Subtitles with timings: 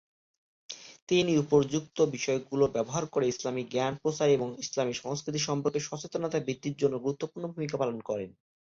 [1.09, 6.95] তিনি উপর্যুক্ত বিষয়গুলো ব্যবহার করে ইসলামী জ্ঞান প্রচার এবং ইসলামী সংস্কৃতি সম্পর্কে সচেতনতা বৃদ্ধির জন্য
[7.03, 8.29] গুরুত্বপূর্ণ ভূমিকা পালন করেন।